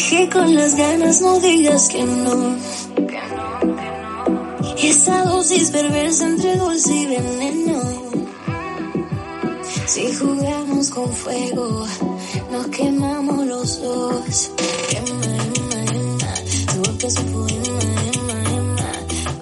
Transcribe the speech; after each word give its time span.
Dejé 0.00 0.30
con 0.30 0.54
las 0.54 0.76
ganas, 0.76 1.20
no 1.20 1.38
digas 1.40 1.90
que 1.90 2.02
no. 2.02 2.56
Esa 4.82 5.24
dosis 5.26 5.70
perversa 5.70 6.26
entre 6.26 6.56
dulce 6.56 6.94
y 6.94 7.04
veneno. 7.04 7.82
Si 9.86 10.14
jugamos 10.14 10.88
con 10.88 11.12
fuego, 11.12 11.86
nos 12.50 12.66
quemamos 12.68 13.46
los 13.46 13.82
dos. 13.82 14.52
Emma, 14.88 15.36
Emma, 15.36 15.84
Emma, 15.92 16.34
tu 16.72 16.78
boca 16.78 17.06
es 17.06 17.20
poema, 17.20 17.92
Emma, 18.14 18.36
Emma. 18.56 18.90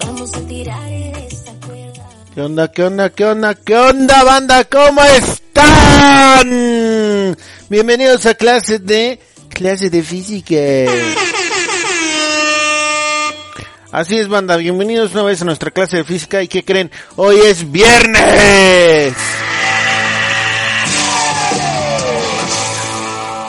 Vamos 0.05 0.35
a 0.35 0.41
tirar 0.41 0.91
esta 0.91 1.53
cuerda. 1.65 2.09
¿Qué 2.35 2.41
onda, 2.41 2.69
qué 2.69 2.83
onda, 2.83 3.09
qué 3.11 3.23
onda, 3.25 3.55
qué 3.55 3.77
onda, 3.77 4.23
banda? 4.25 4.65
¿Cómo 4.65 5.01
están? 5.03 6.49
Bienvenidos 7.69 8.25
a 8.25 8.33
clase 8.33 8.79
de... 8.79 9.21
clase 9.49 9.89
de 9.89 10.03
física. 10.03 10.55
Así 13.91 14.17
es, 14.17 14.27
banda. 14.27 14.55
Bienvenidos 14.55 15.13
una 15.13 15.23
vez 15.23 15.41
a 15.41 15.45
nuestra 15.45 15.71
clase 15.71 15.97
de 15.97 16.03
física. 16.03 16.41
¿Y 16.43 16.47
qué 16.47 16.63
creen? 16.63 16.91
Hoy 17.15 17.37
es 17.43 17.69
viernes. 17.71 19.13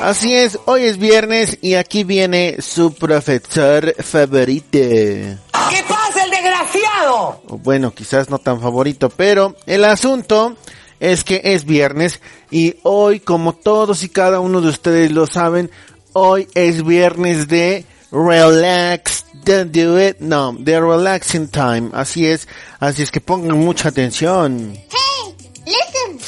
Así 0.03 0.35
es, 0.35 0.59
hoy 0.65 0.85
es 0.85 0.97
viernes 0.97 1.59
y 1.61 1.75
aquí 1.75 2.05
viene 2.05 2.57
su 2.61 2.95
profesor 2.95 3.95
favorito. 4.03 4.79
¿Qué 4.79 5.85
pasa, 5.87 6.25
el 6.25 6.31
desgraciado? 6.31 7.43
Bueno, 7.49 7.93
quizás 7.93 8.31
no 8.31 8.39
tan 8.39 8.63
favorito, 8.63 9.11
pero 9.11 9.55
el 9.67 9.85
asunto 9.85 10.57
es 11.01 11.25
que 11.25 11.41
es 11.43 11.65
viernes 11.65 12.21
y 12.51 12.77
hoy, 12.83 13.21
como 13.21 13.55
todos 13.55 14.05
y 14.05 14.09
cada 14.11 14.39
uno 14.41 14.61
de 14.61 14.69
ustedes 14.69 15.11
lo 15.11 15.27
saben, 15.27 15.71
hoy 16.13 16.47
es 16.55 16.85
viernes 16.85 17.49
de 17.49 17.87
relax, 18.13 19.25
don't 19.45 19.75
do 19.75 20.01
it, 20.01 20.19
no, 20.21 20.53
de 20.53 20.79
relaxing 20.79 21.49
time, 21.49 21.91
así 21.95 22.27
es, 22.27 22.47
así 22.79 23.03
es 23.03 23.11
que 23.11 23.21
pongan 23.21 23.59
mucha 23.59 23.89
atención. 23.89 24.73
Hey, 24.75 25.35
listen. 25.65 26.19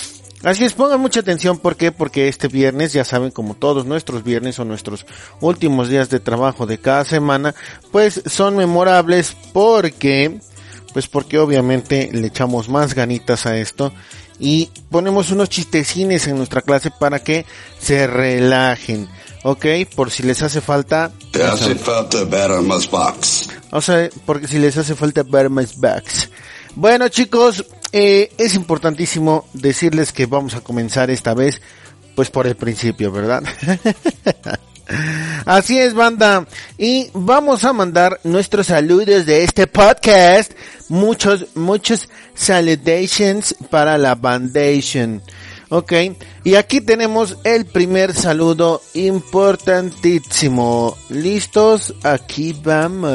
Así 0.43 0.65
es, 0.65 0.73
pongan 0.73 1.01
mucha 1.01 1.21
atención, 1.21 1.59
¿por 1.59 1.77
qué? 1.77 1.93
Porque 1.93 2.29
este 2.29 2.49
viernes, 2.49 2.93
ya 2.93 3.05
saben, 3.05 3.31
como 3.31 3.55
todos 3.55 3.85
nuestros 3.85 4.25
viernes 4.25 4.59
o 4.59 4.65
nuestros 4.65 5.07
últimos 5.41 5.89
días 5.89 6.09
de 6.09 6.19
trabajo 6.19 6.67
de 6.67 6.79
cada 6.79 7.05
semana, 7.05 7.55
pues 7.93 8.23
son 8.27 8.57
memorables 8.57 9.37
porque, 9.53 10.41
pues 10.93 11.07
porque 11.09 11.39
obviamente 11.39 12.11
le 12.13 12.27
echamos 12.29 12.69
más 12.69 12.95
ganitas 12.95 13.47
a 13.47 13.57
esto 13.57 13.93
y 14.43 14.69
ponemos 14.91 15.31
unos 15.31 15.49
chistecines 15.49 16.27
en 16.27 16.37
nuestra 16.37 16.63
clase 16.63 16.91
para 16.91 17.21
que 17.21 17.47
se 17.79 18.09
relajen, 18.09 19.09
¿ok? 19.45 19.67
Por 19.95 20.11
si 20.11 20.25
les 20.25 20.43
hace 20.43 20.61
falta, 20.61 21.13
Te 21.31 21.45
hace 21.45 21.77
falta 21.77 22.25
ver 22.25 22.51
más 22.61 22.91
box. 22.91 23.49
o 23.71 23.81
sea, 23.81 24.11
porque 24.27 24.49
si 24.49 24.59
les 24.59 24.77
hace 24.77 24.97
falta 24.97 25.23
ver 25.23 25.49
más 25.49 25.79
backs. 25.79 26.29
Bueno 26.75 27.09
chicos, 27.09 27.65
eh, 27.93 28.33
es 28.37 28.55
importantísimo 28.55 29.47
decirles 29.53 30.13
que 30.13 30.27
vamos 30.27 30.57
a 30.57 30.61
comenzar 30.61 31.09
esta 31.09 31.35
vez, 31.35 31.63
pues 32.17 32.29
por 32.29 32.49
el 32.49 32.57
principio, 32.57 33.13
¿verdad? 33.13 33.45
Así 35.47 35.79
es, 35.79 35.95
banda. 35.95 36.47
Y 36.77 37.11
vamos 37.15 37.65
a 37.65 37.73
mandar 37.73 38.19
nuestros 38.25 38.67
saludos 38.67 39.25
de 39.25 39.45
este 39.45 39.67
podcast. 39.67 40.53
Muchos, 40.93 41.47
muchos 41.55 42.11
salutations 42.35 43.55
para 43.71 43.97
la 43.97 44.15
bandation. 44.15 45.23
Ok. 45.71 45.91
Y 46.45 46.57
aquí 46.57 46.83
tenemos 46.83 47.39
el 47.45 47.65
primer 47.65 48.13
saludo 48.13 48.83
importantísimo. 48.93 50.95
¿Listos? 51.09 51.95
Aquí 52.03 52.55
vamos. 52.63 53.09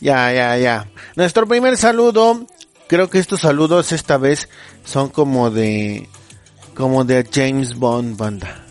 Ya, 0.00 0.32
ya, 0.32 0.56
ya. 0.56 0.88
Nuestro 1.14 1.46
primer 1.46 1.76
saludo, 1.76 2.46
creo 2.90 3.08
que 3.08 3.20
estos 3.20 3.42
saludos 3.42 3.92
esta 3.92 4.18
vez 4.18 4.48
son 4.84 5.10
como 5.10 5.52
de, 5.52 6.08
como 6.74 7.04
de 7.04 7.24
James 7.32 7.76
Bond 7.76 8.16
banda. 8.16 8.66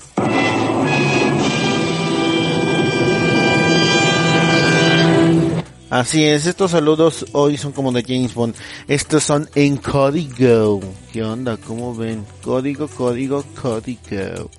Así 5.90 6.26
es, 6.26 6.46
estos 6.48 6.72
saludos 6.72 7.28
hoy 7.32 7.56
son 7.56 7.72
como 7.72 7.94
de 7.94 8.04
James 8.04 8.34
Bond. 8.34 8.56
Estos 8.90 9.24
son 9.24 9.50
en 9.56 9.78
código. 9.78 10.82
¿Qué 11.14 11.24
onda? 11.24 11.56
¿Cómo 11.56 11.96
ven? 11.96 12.26
Código, 12.44 12.90
código, 12.90 13.46
código. 13.62 14.52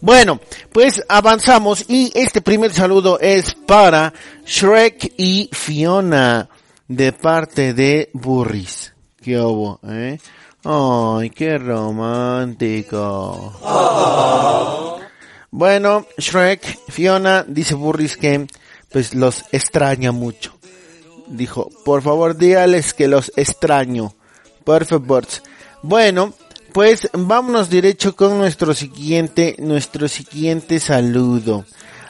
Bueno, 0.00 0.40
pues 0.72 1.04
avanzamos 1.08 1.84
y 1.88 2.10
este 2.12 2.40
primer 2.40 2.72
saludo 2.72 3.20
es 3.20 3.54
para 3.54 4.12
Shrek 4.44 5.14
y 5.16 5.48
Fiona 5.52 6.48
de 6.88 7.12
parte 7.12 7.72
de 7.72 8.10
Burris. 8.12 8.95
¿Qué 9.26 9.40
hubo, 9.40 9.80
eh? 9.88 10.20
Ay, 10.62 11.30
qué 11.30 11.58
romántico. 11.58 13.52
Bueno, 15.50 16.06
Shrek, 16.16 16.78
Fiona, 16.88 17.44
dice 17.48 17.74
Burris 17.74 18.16
que 18.16 18.46
pues 18.92 19.16
los 19.16 19.42
extraña 19.50 20.12
mucho. 20.12 20.52
Dijo, 21.26 21.68
por 21.84 22.02
favor 22.02 22.36
dígales 22.36 22.94
que 22.94 23.08
los 23.08 23.32
extraño. 23.34 24.14
Por 24.62 24.84
favor. 24.84 25.26
Bueno, 25.82 26.32
pues 26.72 27.08
vámonos 27.12 27.68
derecho 27.68 28.14
con 28.14 28.38
nuestro 28.38 28.74
siguiente, 28.74 29.56
nuestro 29.58 30.06
siguiente 30.06 30.78
saludo. 30.78 31.64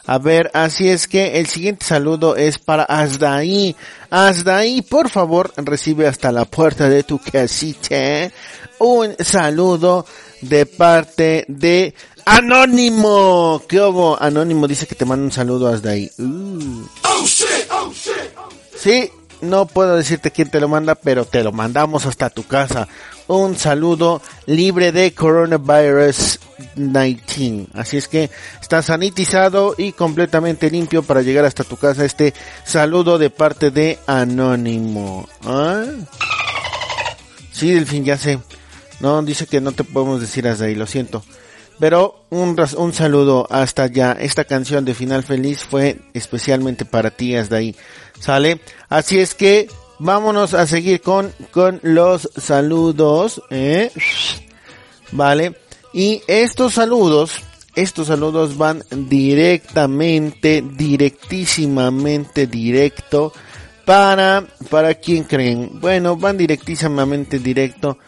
A 0.07 0.19
ver, 0.19 0.51
así 0.55 0.89
es 0.89 1.09
que 1.09 1.41
el 1.41 1.47
siguiente 1.47 1.85
saludo 1.85 2.37
es 2.37 2.59
para 2.59 2.85
Asdaí. 2.85 3.75
Asdaí, 4.11 4.83
por 4.83 5.11
favor, 5.11 5.53
recibe 5.57 6.07
hasta 6.07 6.31
la 6.31 6.45
puerta 6.45 6.89
de 6.89 7.03
tu 7.03 7.19
casita 7.19 8.31
un 8.79 9.17
saludo 9.19 10.07
de 10.43 10.67
parte 10.67 11.45
de 11.49 11.95
Anónimo. 12.25 13.63
¿Qué 13.69 13.81
hubo? 13.81 14.21
Anónimo 14.21 14.69
dice 14.69 14.87
que 14.87 14.95
te 14.95 15.05
manda 15.05 15.25
un 15.25 15.33
saludo 15.33 15.69
Asdaí. 15.69 16.11
Uh. 16.19 16.87
Sí, 18.77 19.11
no 19.41 19.67
puedo 19.67 19.97
decirte 19.97 20.31
quién 20.31 20.51
te 20.51 20.61
lo 20.61 20.69
manda, 20.69 20.95
pero 20.95 21.25
te 21.25 21.43
lo 21.43 21.53
mandamos 21.53 22.07
hasta 22.07 22.31
tu 22.31 22.45
casa. 22.47 22.89
Un 23.29 23.57
saludo 23.57 24.23
libre 24.47 24.93
de 24.93 25.13
coronavirus 25.13 26.39
19. 26.77 27.67
Así 27.75 27.97
es 27.97 28.09
que 28.09 28.31
está 28.61 28.83
sanitizado 28.83 29.75
y 29.77 29.93
completamente 29.93 30.71
limpio 30.71 31.03
para 31.03 31.23
llegar 31.23 31.45
hasta 31.45 31.65
tu 31.65 31.77
casa. 31.77 32.05
Este 32.05 32.35
saludo 32.65 33.19
de 33.19 33.31
parte 33.31 33.71
de 33.71 33.99
Anónimo. 34.07 35.29
¿Ah? 35.45 35.85
Sí, 37.53 37.73
Delfín, 37.73 38.05
ya 38.05 38.17
sé. 38.17 38.39
No, 39.01 39.21
dice 39.23 39.47
que 39.47 39.61
no 39.61 39.73
te 39.73 39.85
podemos 39.85 40.21
decir 40.21 40.47
hasta 40.47 40.65
ahí, 40.65 40.75
lo 40.75 40.87
siento. 40.87 41.25
Pero 41.79 42.25
un, 42.31 42.57
un 42.77 42.93
saludo 42.93 43.47
hasta 43.51 43.85
allá. 43.85 44.17
Esta 44.19 44.45
canción 44.45 44.85
de 44.85 44.95
Final 44.95 45.23
Feliz 45.23 45.65
fue 45.65 45.99
especialmente 46.15 46.85
para 46.85 47.11
ti 47.11 47.37
hasta 47.37 47.57
ahí. 47.57 47.77
¿Sale? 48.19 48.61
Así 48.89 49.19
es 49.19 49.35
que 49.35 49.69
vámonos 49.99 50.55
a 50.55 50.67
seguir 50.67 51.01
con, 51.03 51.33
con 51.51 51.81
los 51.83 52.31
saludos. 52.37 53.43
¿eh? 53.51 53.91
Vale. 55.13 55.55
Y 55.93 56.23
estos 56.27 56.75
saludos, 56.75 57.41
estos 57.75 58.09
saludos 58.09 58.57
van 58.57 58.83
directamente, 58.91 60.63
directísimamente 60.63 62.47
directo 62.47 63.33
para, 63.87 64.45
para 64.69 64.95
quién 64.95 65.25
creen. 65.25 65.81
Bueno, 65.81 66.17
van 66.17 66.37
directísimamente 66.37 67.39
directo 67.39 67.99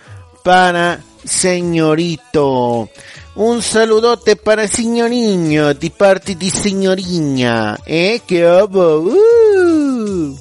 para 0.42 1.00
señorito. 1.24 2.88
Un 3.34 3.62
saludote 3.62 4.36
para 4.36 4.66
señoriño, 4.66 5.74
de 5.74 5.90
parte 5.90 6.34
de 6.34 6.50
señoriña, 6.50 7.78
¿eh? 7.86 8.20
¡Qué 8.26 8.46
obo! 8.46 9.00
¡Uh! 9.00 10.36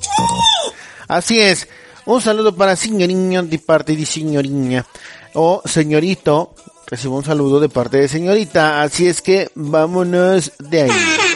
Así 1.07 1.39
es, 1.39 1.67
un 2.05 2.21
saludo 2.21 2.55
para 2.55 2.75
señoriño 2.75 3.43
de 3.43 3.59
parte 3.59 3.95
de 3.95 4.05
señoriña, 4.05 4.85
o 5.33 5.61
señorito, 5.63 6.53
recibo 6.87 7.17
un 7.17 7.23
saludo 7.23 7.59
de 7.59 7.69
parte 7.69 7.97
de 7.97 8.07
señorita, 8.07 8.81
así 8.81 9.07
es 9.07 9.21
que 9.21 9.51
vámonos 9.55 10.53
de 10.57 10.81
ahí. 10.83 11.26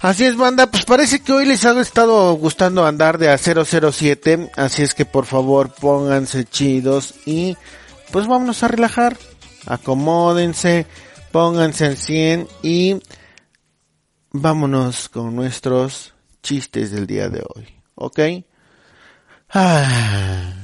Así 0.00 0.24
es, 0.24 0.36
banda, 0.36 0.68
pues 0.68 0.84
parece 0.84 1.20
que 1.20 1.32
hoy 1.32 1.44
les 1.44 1.64
ha 1.64 1.78
estado 1.80 2.32
gustando 2.34 2.86
andar 2.86 3.18
de 3.18 3.30
a 3.30 3.36
007, 3.36 4.52
así 4.54 4.82
es 4.82 4.94
que 4.94 5.04
por 5.04 5.26
favor 5.26 5.74
pónganse 5.74 6.44
chidos 6.44 7.14
y 7.26 7.56
pues 8.12 8.28
vámonos 8.28 8.62
a 8.62 8.68
relajar, 8.68 9.16
acomódense, 9.66 10.86
pónganse 11.32 11.86
al 11.86 11.96
100 11.96 12.48
y 12.62 13.00
vámonos 14.30 15.08
con 15.08 15.34
nuestros 15.34 16.14
chistes 16.44 16.92
del 16.92 17.08
día 17.08 17.28
de 17.28 17.42
hoy. 17.42 17.66
¿Ok? 17.96 18.20
Ah. 19.50 20.54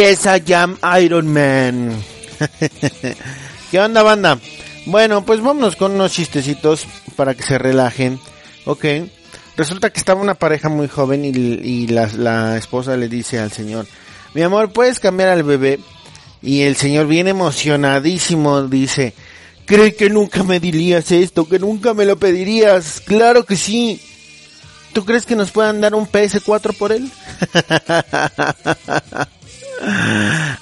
Yes, 0.00 0.24
I 0.24 0.54
am 0.54 0.78
Iron 0.98 1.30
Man. 1.30 1.94
¿Qué 3.70 3.78
onda, 3.78 4.02
banda? 4.02 4.38
Bueno, 4.86 5.26
pues 5.26 5.42
vámonos 5.42 5.76
con 5.76 5.92
unos 5.92 6.12
chistecitos 6.12 6.86
para 7.16 7.34
que 7.34 7.42
se 7.42 7.58
relajen. 7.58 8.18
Ok. 8.64 8.86
Resulta 9.58 9.90
que 9.90 9.98
estaba 9.98 10.22
una 10.22 10.36
pareja 10.36 10.70
muy 10.70 10.88
joven 10.88 11.26
y, 11.26 11.28
y 11.28 11.86
la, 11.88 12.06
la 12.16 12.56
esposa 12.56 12.96
le 12.96 13.08
dice 13.08 13.40
al 13.40 13.52
señor, 13.52 13.86
mi 14.32 14.40
amor, 14.40 14.72
¿puedes 14.72 15.00
cambiar 15.00 15.28
al 15.28 15.42
bebé? 15.42 15.78
Y 16.40 16.62
el 16.62 16.76
señor 16.76 17.06
bien 17.06 17.28
emocionadísimo 17.28 18.62
dice, 18.62 19.12
¿cree 19.66 19.94
que 19.94 20.08
nunca 20.08 20.44
me 20.44 20.60
dirías 20.60 21.12
esto? 21.12 21.46
¿Que 21.46 21.58
nunca 21.58 21.92
me 21.92 22.06
lo 22.06 22.18
pedirías? 22.18 23.02
Claro 23.02 23.44
que 23.44 23.56
sí. 23.56 24.00
¿Tú 24.94 25.04
crees 25.04 25.26
que 25.26 25.36
nos 25.36 25.50
puedan 25.50 25.82
dar 25.82 25.94
un 25.94 26.08
PS4 26.08 26.74
por 26.74 26.90
él? 26.90 27.12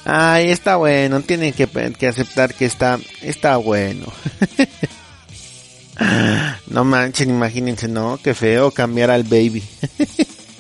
Ay, 0.05 0.51
está 0.51 0.77
bueno, 0.77 1.21
tienen 1.23 1.53
que, 1.53 1.67
que 1.67 2.07
aceptar 2.07 2.55
que 2.55 2.67
está, 2.67 2.99
está 3.21 3.57
bueno. 3.57 4.07
no 6.69 6.85
manchen, 6.85 7.31
imagínense, 7.31 7.89
no, 7.89 8.19
qué 8.23 8.35
feo 8.35 8.71
cambiar 8.71 9.11
al 9.11 9.25
baby. 9.25 9.63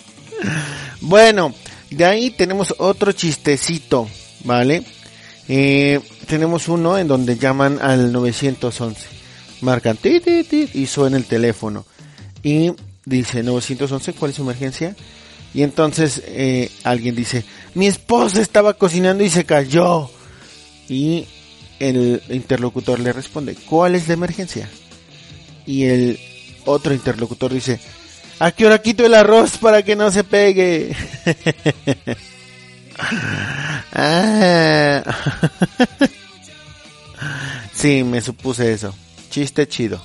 bueno, 1.00 1.54
de 1.90 2.04
ahí 2.04 2.30
tenemos 2.30 2.74
otro 2.78 3.12
chistecito, 3.12 4.08
¿vale? 4.44 4.84
Eh, 5.48 6.00
tenemos 6.26 6.68
uno 6.68 6.98
en 6.98 7.08
donde 7.08 7.38
llaman 7.38 7.78
al 7.80 8.12
911. 8.12 9.06
Marcan 9.60 9.96
ti, 9.96 10.20
ti, 10.20 10.44
ti, 10.44 10.68
y 10.74 10.86
suena 10.86 11.16
el 11.16 11.24
teléfono. 11.24 11.86
Y 12.42 12.72
dice 13.04 13.42
911, 13.42 14.12
¿cuál 14.14 14.30
es 14.30 14.36
su 14.36 14.42
emergencia? 14.42 14.94
Y 15.54 15.62
entonces 15.62 16.22
eh, 16.26 16.70
alguien 16.84 17.16
dice, 17.16 17.44
mi 17.74 17.86
esposa 17.86 18.40
estaba 18.40 18.74
cocinando 18.74 19.24
y 19.24 19.30
se 19.30 19.44
cayó. 19.44 20.10
Y 20.88 21.26
el 21.78 22.22
interlocutor 22.28 23.00
le 23.00 23.12
responde, 23.12 23.54
¿cuál 23.54 23.94
es 23.94 24.08
la 24.08 24.14
emergencia? 24.14 24.68
Y 25.66 25.84
el 25.84 26.18
otro 26.64 26.92
interlocutor 26.92 27.52
dice, 27.52 27.80
¿a 28.38 28.50
qué 28.52 28.66
hora 28.66 28.80
quito 28.80 29.04
el 29.04 29.14
arroz 29.14 29.58
para 29.58 29.82
que 29.82 29.96
no 29.96 30.10
se 30.10 30.24
pegue? 30.24 30.94
ah. 33.92 35.02
sí, 37.74 38.02
me 38.04 38.20
supuse 38.20 38.72
eso. 38.72 38.94
Chiste 39.30 39.68
chido. 39.68 40.00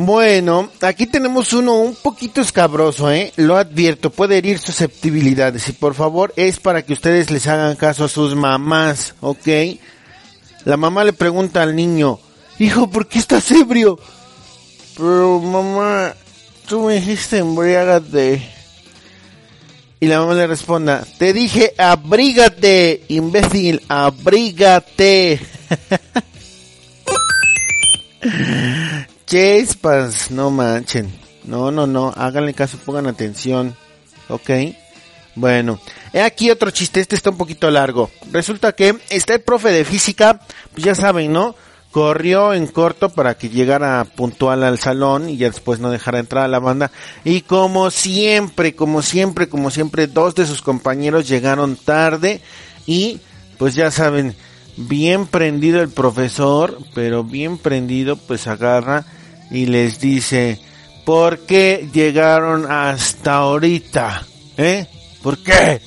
Bueno, 0.00 0.70
aquí 0.80 1.08
tenemos 1.08 1.52
uno 1.52 1.74
un 1.74 1.96
poquito 1.96 2.40
escabroso, 2.40 3.10
¿eh? 3.10 3.32
Lo 3.34 3.56
advierto, 3.56 4.10
puede 4.10 4.38
herir 4.38 4.60
susceptibilidades 4.60 5.68
y 5.68 5.72
por 5.72 5.94
favor 5.94 6.32
es 6.36 6.60
para 6.60 6.82
que 6.82 6.92
ustedes 6.92 7.32
les 7.32 7.48
hagan 7.48 7.74
caso 7.74 8.04
a 8.04 8.08
sus 8.08 8.36
mamás, 8.36 9.16
¿ok? 9.20 9.48
La 10.64 10.76
mamá 10.76 11.02
le 11.02 11.12
pregunta 11.12 11.64
al 11.64 11.74
niño, 11.74 12.20
hijo, 12.60 12.88
¿por 12.88 13.08
qué 13.08 13.18
estás 13.18 13.50
ebrio? 13.50 13.98
Pero 14.96 15.40
mamá, 15.40 16.14
tú 16.68 16.82
me 16.82 16.94
dijiste 16.94 17.38
embriágate. 17.38 18.48
Y 19.98 20.06
la 20.06 20.20
mamá 20.20 20.34
le 20.34 20.46
responda, 20.46 21.04
te 21.18 21.32
dije 21.32 21.74
abrígate, 21.76 23.02
imbécil, 23.08 23.82
abrígate. 23.88 25.40
Chispas, 29.28 30.30
no 30.30 30.50
manchen. 30.50 31.12
No, 31.44 31.70
no, 31.70 31.86
no, 31.86 32.14
háganle 32.16 32.54
caso, 32.54 32.78
pongan 32.78 33.06
atención. 33.06 33.76
¿Ok? 34.30 34.50
Bueno, 35.34 35.78
he 36.14 36.22
aquí 36.22 36.50
otro 36.50 36.70
chiste, 36.70 37.00
este 37.00 37.14
está 37.14 37.28
un 37.28 37.36
poquito 37.36 37.70
largo. 37.70 38.10
Resulta 38.32 38.72
que 38.72 38.96
está 39.10 39.34
el 39.34 39.42
profe 39.42 39.68
de 39.68 39.84
física, 39.84 40.40
pues 40.72 40.82
ya 40.82 40.94
saben, 40.94 41.30
¿no? 41.30 41.54
Corrió 41.90 42.54
en 42.54 42.68
corto 42.68 43.10
para 43.10 43.36
que 43.36 43.50
llegara 43.50 44.06
puntual 44.16 44.62
al 44.64 44.78
salón 44.78 45.28
y 45.28 45.36
ya 45.36 45.50
después 45.50 45.78
no 45.78 45.90
dejara 45.90 46.20
entrar 46.20 46.44
a 46.44 46.48
la 46.48 46.58
banda. 46.58 46.90
Y 47.22 47.42
como 47.42 47.90
siempre, 47.90 48.74
como 48.74 49.02
siempre, 49.02 49.50
como 49.50 49.70
siempre, 49.70 50.06
dos 50.06 50.36
de 50.36 50.46
sus 50.46 50.62
compañeros 50.62 51.28
llegaron 51.28 51.76
tarde 51.76 52.40
y 52.86 53.20
pues 53.58 53.74
ya 53.74 53.90
saben, 53.90 54.34
bien 54.78 55.26
prendido 55.26 55.82
el 55.82 55.90
profesor, 55.90 56.78
pero 56.94 57.24
bien 57.24 57.58
prendido, 57.58 58.16
pues 58.16 58.46
agarra 58.46 59.04
y 59.50 59.66
les 59.66 60.00
dice, 60.00 60.60
¿por 61.04 61.40
qué 61.40 61.88
llegaron 61.92 62.70
hasta 62.70 63.36
ahorita? 63.36 64.26
¿Eh? 64.56 64.86
¿Por 65.22 65.38
qué? 65.38 65.80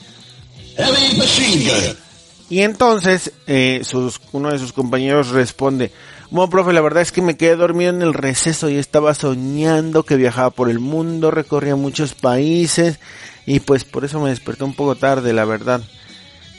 Y 2.49 2.61
entonces 2.61 3.31
eh, 3.47 3.81
sus, 3.83 4.19
uno 4.31 4.51
de 4.51 4.59
sus 4.59 4.73
compañeros 4.73 5.29
responde, 5.29 5.91
bueno, 6.31 6.49
profe, 6.49 6.73
la 6.73 6.81
verdad 6.81 7.01
es 7.01 7.11
que 7.11 7.21
me 7.21 7.37
quedé 7.37 7.55
dormido 7.55 7.91
en 7.91 8.01
el 8.01 8.13
receso 8.13 8.69
y 8.69 8.77
estaba 8.77 9.13
soñando 9.13 10.03
que 10.03 10.15
viajaba 10.15 10.49
por 10.49 10.69
el 10.69 10.79
mundo, 10.79 11.29
recorría 11.29 11.75
muchos 11.75 12.13
países 12.13 12.99
y 13.45 13.59
pues 13.59 13.83
por 13.83 14.05
eso 14.05 14.19
me 14.19 14.29
desperté 14.29 14.63
un 14.63 14.73
poco 14.73 14.95
tarde, 14.95 15.33
la 15.33 15.45
verdad. 15.45 15.81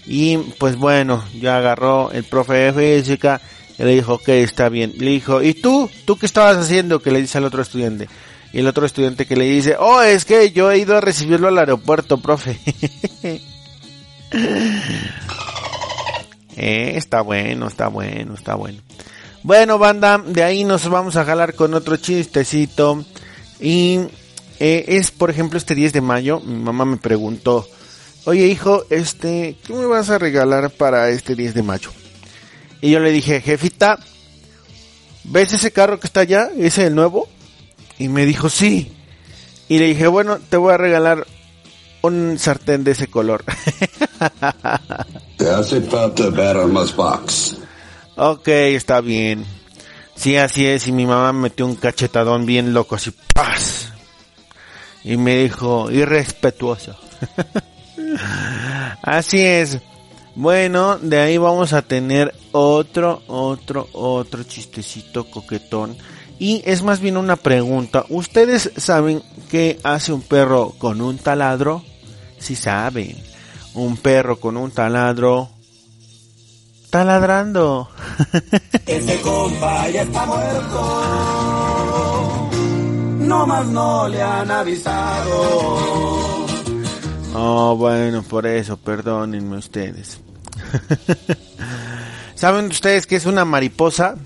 Y 0.06 0.36
pues 0.58 0.76
bueno, 0.76 1.24
ya 1.40 1.56
agarró 1.56 2.10
el 2.10 2.24
profe 2.24 2.54
de 2.54 2.72
física 2.72 3.40
le 3.84 3.94
dijo, 3.94 4.14
ok, 4.14 4.28
está 4.28 4.68
bien. 4.68 4.92
Le 4.98 5.10
dijo, 5.10 5.42
¿y 5.42 5.54
tú? 5.54 5.90
¿Tú 6.04 6.16
qué 6.16 6.26
estabas 6.26 6.56
haciendo? 6.56 7.00
Que 7.00 7.10
le 7.10 7.20
dice 7.20 7.38
al 7.38 7.44
otro 7.44 7.62
estudiante. 7.62 8.08
Y 8.52 8.58
el 8.58 8.66
otro 8.66 8.84
estudiante 8.86 9.26
que 9.26 9.36
le 9.36 9.44
dice, 9.44 9.76
oh, 9.78 10.02
es 10.02 10.24
que 10.24 10.52
yo 10.52 10.70
he 10.70 10.78
ido 10.78 10.96
a 10.96 11.00
recibirlo 11.00 11.48
al 11.48 11.58
aeropuerto, 11.58 12.18
profe. 12.20 12.60
eh, 16.56 16.92
está 16.96 17.22
bueno, 17.22 17.66
está 17.66 17.88
bueno, 17.88 18.34
está 18.34 18.54
bueno. 18.54 18.78
Bueno, 19.42 19.78
banda, 19.78 20.18
de 20.18 20.44
ahí 20.44 20.64
nos 20.64 20.88
vamos 20.88 21.16
a 21.16 21.24
jalar 21.24 21.54
con 21.54 21.74
otro 21.74 21.96
chistecito. 21.96 23.04
Y 23.58 24.00
eh, 24.60 24.84
es, 24.88 25.10
por 25.10 25.30
ejemplo, 25.30 25.58
este 25.58 25.74
10 25.74 25.94
de 25.94 26.00
mayo, 26.02 26.40
mi 26.40 26.56
mamá 26.56 26.84
me 26.84 26.98
preguntó, 26.98 27.66
oye 28.26 28.46
hijo, 28.46 28.84
este, 28.90 29.56
¿qué 29.66 29.72
me 29.72 29.86
vas 29.86 30.10
a 30.10 30.18
regalar 30.18 30.70
para 30.70 31.08
este 31.08 31.34
10 31.34 31.54
de 31.54 31.62
mayo? 31.62 31.90
Y 32.82 32.90
yo 32.90 32.98
le 32.98 33.12
dije, 33.12 33.40
jefita, 33.40 33.98
¿ves 35.22 35.52
ese 35.52 35.70
carro 35.70 36.00
que 36.00 36.08
está 36.08 36.20
allá? 36.20 36.50
¿Ese 36.58 36.88
el 36.88 36.96
nuevo? 36.96 37.28
Y 37.96 38.08
me 38.08 38.26
dijo, 38.26 38.50
sí. 38.50 38.92
Y 39.68 39.78
le 39.78 39.86
dije, 39.86 40.08
bueno, 40.08 40.40
te 40.50 40.56
voy 40.56 40.74
a 40.74 40.76
regalar 40.76 41.24
un 42.02 42.40
sartén 42.40 42.82
de 42.82 42.90
ese 42.90 43.06
color. 43.06 43.44
Te 45.38 45.48
hace 45.48 45.80
falta 45.82 46.28
más 46.66 46.94
box. 46.94 47.56
Ok, 48.16 48.48
está 48.48 49.00
bien. 49.00 49.46
Sí, 50.16 50.36
así 50.36 50.66
es. 50.66 50.88
Y 50.88 50.92
mi 50.92 51.06
mamá 51.06 51.32
me 51.32 51.42
metió 51.42 51.64
un 51.64 51.76
cachetadón 51.76 52.46
bien 52.46 52.74
loco, 52.74 52.96
así, 52.96 53.12
¡paz! 53.32 53.92
Y 55.04 55.16
me 55.16 55.36
dijo, 55.36 55.88
irrespetuoso. 55.88 56.96
así 59.02 59.40
es. 59.40 59.78
Bueno, 60.34 60.98
de 60.98 61.20
ahí 61.20 61.36
vamos 61.36 61.72
a 61.72 61.82
tener 61.82 62.34
otro, 62.52 63.22
otro, 63.26 63.88
otro 63.92 64.42
chistecito 64.44 65.30
coquetón. 65.30 65.96
Y 66.38 66.62
es 66.64 66.82
más 66.82 67.00
bien 67.00 67.16
una 67.16 67.36
pregunta. 67.36 68.04
¿Ustedes 68.08 68.72
saben 68.76 69.22
qué 69.50 69.78
hace 69.84 70.12
un 70.12 70.22
perro 70.22 70.74
con 70.78 71.00
un 71.00 71.18
taladro? 71.18 71.84
Si 72.38 72.56
saben. 72.56 73.16
Un 73.74 73.96
perro 73.96 74.40
con 74.40 74.56
un 74.56 74.70
taladro. 74.70 75.50
Taladrando. 76.90 77.88
Ese 78.86 79.20
compa 79.20 79.88
ya 79.90 80.02
está 80.02 80.26
muerto. 80.26 81.02
No 83.20 83.46
más 83.46 83.66
no 83.66 84.08
le 84.08 84.20
han 84.20 84.50
avisado. 84.50 86.41
Oh, 87.34 87.76
bueno, 87.76 88.22
por 88.22 88.46
eso, 88.46 88.76
perdónenme 88.76 89.56
ustedes. 89.56 90.20
¿Saben 92.34 92.66
ustedes 92.66 93.06
qué 93.06 93.16
es 93.16 93.24
una 93.24 93.46
mariposa? 93.46 94.16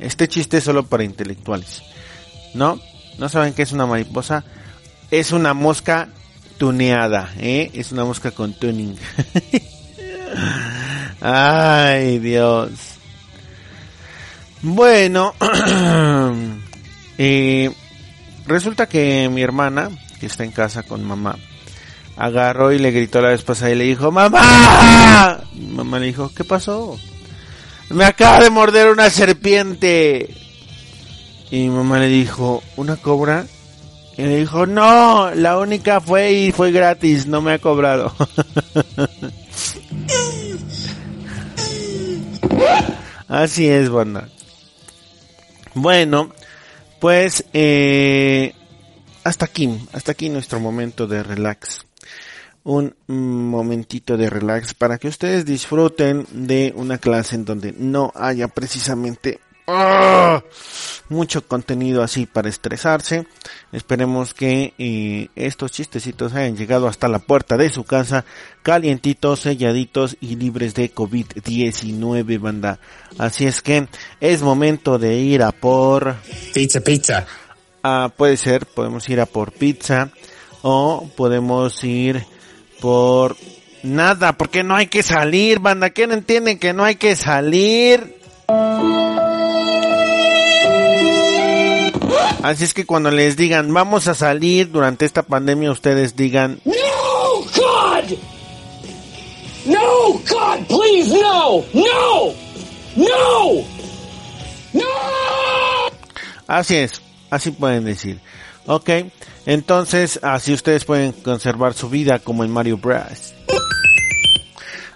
Este 0.00 0.26
chiste 0.26 0.56
es 0.56 0.64
solo 0.64 0.86
para 0.86 1.04
intelectuales. 1.04 1.82
¿No? 2.54 2.80
¿No 3.18 3.28
saben 3.28 3.54
qué 3.54 3.62
es 3.62 3.72
una 3.72 3.86
mariposa? 3.86 4.44
Es 5.10 5.30
una 5.30 5.54
mosca 5.54 6.08
tuneada, 6.58 7.32
¿eh? 7.38 7.70
Es 7.74 7.92
una 7.92 8.04
mosca 8.04 8.32
con 8.32 8.54
tuning. 8.54 8.96
Ay, 11.20 12.18
Dios. 12.18 12.70
Bueno, 14.62 15.34
eh, 17.18 17.70
resulta 18.46 18.88
que 18.88 19.28
mi 19.28 19.42
hermana, 19.42 19.90
que 20.18 20.26
está 20.26 20.42
en 20.42 20.50
casa 20.50 20.82
con 20.82 21.04
mamá, 21.04 21.36
agarró 22.18 22.72
y 22.72 22.78
le 22.78 22.90
gritó 22.90 23.22
la 23.22 23.28
vez 23.28 23.42
pasada 23.42 23.70
y 23.70 23.76
le 23.76 23.84
dijo, 23.84 24.10
¡Mamá! 24.10 25.40
mamá 25.54 25.98
le 25.98 26.06
dijo, 26.06 26.30
¿qué 26.34 26.44
pasó? 26.44 26.98
Me 27.90 28.04
acaba 28.04 28.40
de 28.40 28.50
morder 28.50 28.88
una 28.90 29.08
serpiente. 29.08 30.34
Y 31.50 31.60
mi 31.60 31.70
mamá 31.70 31.98
le 32.00 32.08
dijo, 32.08 32.62
¿una 32.76 32.96
cobra? 32.96 33.46
Y 34.18 34.22
le 34.22 34.36
dijo, 34.38 34.66
no, 34.66 35.30
la 35.34 35.58
única 35.58 36.00
fue 36.00 36.32
y 36.32 36.52
fue 36.52 36.72
gratis, 36.72 37.26
no 37.26 37.40
me 37.40 37.52
ha 37.52 37.58
cobrado. 37.58 38.12
Así 43.28 43.68
es, 43.68 43.88
banda. 43.88 44.28
Bueno, 45.74 46.32
pues 46.98 47.44
eh, 47.52 48.54
hasta 49.22 49.44
aquí, 49.44 49.78
hasta 49.92 50.12
aquí 50.12 50.28
nuestro 50.28 50.58
momento 50.58 51.06
de 51.06 51.22
relax. 51.22 51.87
Un 52.70 52.94
momentito 53.06 54.18
de 54.18 54.28
relax 54.28 54.74
para 54.74 54.98
que 54.98 55.08
ustedes 55.08 55.46
disfruten 55.46 56.26
de 56.32 56.74
una 56.76 56.98
clase 56.98 57.34
en 57.34 57.46
donde 57.46 57.72
no 57.72 58.12
haya 58.14 58.46
precisamente 58.48 59.40
¡Ah! 59.66 60.42
mucho 61.08 61.48
contenido 61.48 62.02
así 62.02 62.26
para 62.26 62.50
estresarse. 62.50 63.26
Esperemos 63.72 64.34
que 64.34 64.74
eh, 64.76 65.28
estos 65.34 65.72
chistecitos 65.72 66.34
hayan 66.34 66.58
llegado 66.58 66.88
hasta 66.88 67.08
la 67.08 67.20
puerta 67.20 67.56
de 67.56 67.70
su 67.70 67.84
casa, 67.84 68.26
calientitos, 68.62 69.40
selladitos 69.40 70.18
y 70.20 70.36
libres 70.36 70.74
de 70.74 70.94
COVID-19, 70.94 72.38
banda. 72.38 72.80
Así 73.16 73.46
es 73.46 73.62
que 73.62 73.88
es 74.20 74.42
momento 74.42 74.98
de 74.98 75.16
ir 75.16 75.42
a 75.42 75.52
por... 75.52 76.16
Pizza, 76.52 76.80
pizza. 76.80 77.26
Ah, 77.82 78.12
puede 78.14 78.36
ser, 78.36 78.66
podemos 78.66 79.08
ir 79.08 79.22
a 79.22 79.26
por 79.26 79.52
pizza 79.52 80.10
o 80.60 81.08
podemos 81.16 81.82
ir 81.82 82.26
por 82.80 83.36
nada, 83.82 84.32
porque 84.32 84.62
no 84.64 84.76
hay 84.76 84.86
que 84.86 85.02
salir, 85.02 85.58
banda. 85.60 85.90
¿Quién 85.90 86.12
entienden 86.12 86.58
que 86.58 86.72
no 86.72 86.84
hay 86.84 86.96
que 86.96 87.16
salir? 87.16 88.18
Así 92.42 92.64
es 92.64 92.72
que 92.72 92.86
cuando 92.86 93.10
les 93.10 93.36
digan, 93.36 93.72
vamos 93.74 94.08
a 94.08 94.14
salir 94.14 94.70
durante 94.70 95.04
esta 95.04 95.22
pandemia, 95.22 95.70
ustedes 95.70 96.16
digan, 96.16 96.60
No, 96.64 97.42
God! 97.56 98.16
No, 99.66 100.12
God, 100.12 100.66
please, 100.66 101.12
no! 101.12 101.64
No! 101.74 102.32
No! 102.96 103.64
No! 104.72 104.84
así 106.46 106.76
es, 106.76 107.02
así 107.30 107.50
pueden 107.50 107.84
decir. 107.84 108.20
Ok, 108.70 108.90
entonces 109.46 110.20
así 110.22 110.52
ustedes 110.52 110.84
pueden 110.84 111.12
conservar 111.12 111.72
su 111.72 111.88
vida 111.88 112.18
como 112.18 112.44
en 112.44 112.50
Mario 112.50 112.76
Bros. 112.76 113.32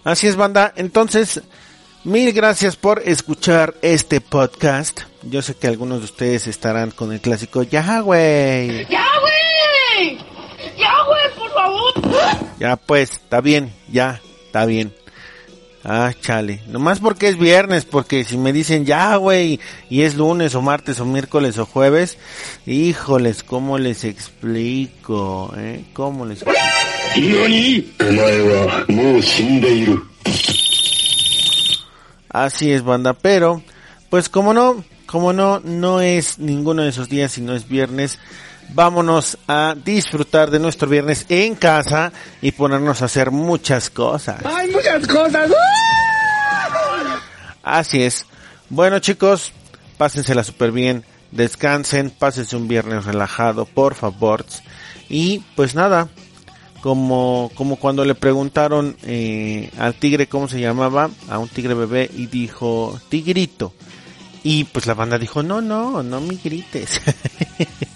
Así 0.04 0.26
es, 0.26 0.36
banda. 0.36 0.74
Entonces, 0.76 1.40
mil 2.04 2.34
gracias 2.34 2.76
por 2.76 3.00
escuchar 3.02 3.72
este 3.80 4.20
podcast. 4.20 5.00
Yo 5.22 5.40
sé 5.40 5.54
que 5.54 5.68
algunos 5.68 6.00
de 6.00 6.04
ustedes 6.04 6.48
estarán 6.48 6.90
con 6.90 7.14
el 7.14 7.22
clásico, 7.22 7.62
ya, 7.62 8.00
güey. 8.00 8.86
¡Ya, 8.90 9.06
güey! 9.22 10.18
¡Ya, 10.76 10.92
güey, 11.06 11.34
por 11.38 11.50
favor! 11.54 11.94
Ya 12.58 12.76
pues, 12.76 13.12
está 13.12 13.40
bien, 13.40 13.72
ya, 13.90 14.20
está 14.44 14.66
bien. 14.66 14.94
Ah, 15.84 16.12
chale. 16.20 16.60
Nomás 16.68 17.00
porque 17.00 17.28
es 17.28 17.36
viernes, 17.36 17.84
porque 17.84 18.24
si 18.24 18.36
me 18.36 18.52
dicen 18.52 18.86
ya, 18.86 19.16
güey, 19.16 19.58
y 19.90 20.02
es 20.02 20.14
lunes 20.14 20.54
o 20.54 20.62
martes 20.62 21.00
o 21.00 21.04
miércoles 21.04 21.58
o 21.58 21.66
jueves, 21.66 22.18
híjoles, 22.66 23.42
¿cómo 23.42 23.78
les 23.78 24.04
explico? 24.04 25.52
Eh? 25.56 25.84
¿Cómo 25.92 26.24
les 26.24 26.42
explico? 26.42 26.60
Así 32.28 32.72
es, 32.72 32.82
banda, 32.82 33.14
pero, 33.14 33.62
pues 34.08 34.28
como 34.28 34.54
no, 34.54 34.84
como 35.06 35.32
no, 35.32 35.60
no 35.60 36.00
es 36.00 36.38
ninguno 36.38 36.82
de 36.82 36.88
esos 36.90 37.08
días, 37.08 37.32
sino 37.32 37.54
es 37.54 37.68
viernes, 37.68 38.18
vámonos 38.70 39.38
a 39.46 39.74
disfrutar 39.82 40.50
de 40.50 40.58
nuestro 40.58 40.88
viernes 40.88 41.26
en 41.28 41.54
casa 41.54 42.12
y 42.40 42.52
ponernos 42.52 43.02
a 43.02 43.06
hacer 43.06 43.30
muchas 43.30 43.90
cosas. 43.90 44.44
¡Hay 44.44 44.70
muchas 44.70 45.06
cosas! 45.06 45.50
Así 47.62 48.02
es. 48.02 48.26
Bueno 48.68 48.98
chicos, 48.98 49.52
pásensela 49.98 50.42
súper 50.44 50.72
bien, 50.72 51.04
descansen, 51.30 52.10
pásense 52.10 52.56
un 52.56 52.68
viernes 52.68 53.04
relajado, 53.04 53.66
por 53.66 53.94
favor. 53.94 54.44
Y 55.08 55.40
pues 55.54 55.74
nada, 55.74 56.08
como, 56.80 57.50
como 57.54 57.76
cuando 57.76 58.04
le 58.04 58.14
preguntaron 58.14 58.96
eh, 59.04 59.70
al 59.78 59.94
tigre 59.94 60.26
cómo 60.26 60.48
se 60.48 60.60
llamaba, 60.60 61.10
a 61.28 61.38
un 61.38 61.48
tigre 61.48 61.74
bebé, 61.74 62.10
y 62.12 62.26
dijo, 62.26 62.98
tigrito. 63.08 63.74
Y 64.42 64.64
pues 64.64 64.86
la 64.86 64.94
banda 64.94 65.18
dijo, 65.18 65.42
no, 65.42 65.60
no, 65.60 66.02
no 66.02 66.20
me 66.20 66.34
grites. 66.34 67.00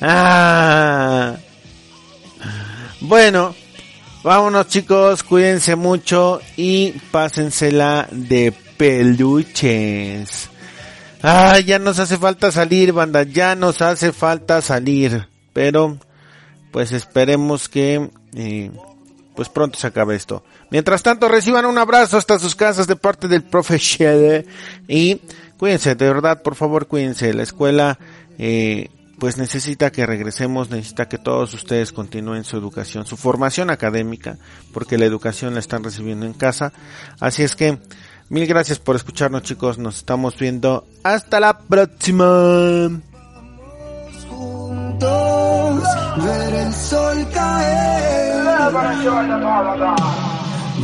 ah. 0.00 1.36
Bueno, 3.00 3.54
vámonos 4.22 4.68
chicos, 4.68 5.22
cuídense 5.22 5.74
mucho 5.76 6.40
y 6.56 6.92
pásensela 7.10 8.08
de 8.10 8.52
peluches. 8.76 10.50
Ah, 11.22 11.58
ya 11.58 11.78
nos 11.78 11.98
hace 11.98 12.16
falta 12.16 12.50
salir, 12.50 12.92
banda, 12.92 13.24
ya 13.24 13.54
nos 13.54 13.82
hace 13.82 14.12
falta 14.12 14.62
salir. 14.62 15.28
Pero, 15.52 15.98
pues 16.70 16.92
esperemos 16.92 17.68
que, 17.68 18.10
eh, 18.34 18.70
pues 19.34 19.48
pronto 19.48 19.78
se 19.78 19.86
acabe 19.86 20.16
esto. 20.16 20.42
Mientras 20.70 21.02
tanto, 21.02 21.28
reciban 21.28 21.66
un 21.66 21.78
abrazo 21.78 22.16
hasta 22.16 22.38
sus 22.38 22.54
casas 22.54 22.86
de 22.86 22.96
parte 22.96 23.28
del 23.28 23.42
profe 23.42 23.76
Shede. 23.78 24.46
Y 24.88 25.20
cuídense, 25.58 25.94
de 25.94 26.06
verdad, 26.06 26.42
por 26.42 26.54
favor, 26.54 26.86
cuídense. 26.86 27.34
La 27.34 27.42
escuela, 27.42 27.98
eh, 28.38 28.88
pues 29.20 29.36
necesita 29.36 29.92
que 29.92 30.06
regresemos, 30.06 30.70
necesita 30.70 31.08
que 31.08 31.18
todos 31.18 31.52
ustedes 31.52 31.92
continúen 31.92 32.42
su 32.42 32.56
educación, 32.56 33.06
su 33.06 33.18
formación 33.18 33.68
académica, 33.68 34.38
porque 34.72 34.96
la 34.96 35.04
educación 35.04 35.52
la 35.52 35.60
están 35.60 35.84
recibiendo 35.84 36.24
en 36.24 36.32
casa. 36.32 36.72
Así 37.20 37.42
es 37.42 37.54
que, 37.54 37.78
mil 38.30 38.46
gracias 38.46 38.78
por 38.78 38.96
escucharnos 38.96 39.42
chicos, 39.42 39.78
nos 39.78 39.98
estamos 39.98 40.38
viendo. 40.38 40.86
Hasta 41.04 41.38
la 41.38 41.58
próxima. 41.58 42.24
ver 46.16 46.54
el 46.54 46.74
sol 46.74 47.28
caer. 47.32 48.30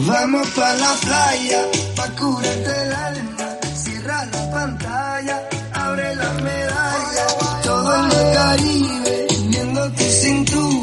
Vamos 0.06 0.48
pa 0.50 0.74
la 0.74 0.92
playa, 1.00 1.62
pa 1.96 2.06
curarte 2.20 2.82
el 2.82 2.92
alma, 2.92 3.48
cierra 3.74 4.24
la 4.26 4.50
pantalla 4.50 5.55
Caribe, 8.56 9.26
viendo 9.50 9.90
tu 9.92 10.02
cintura. 10.04 10.75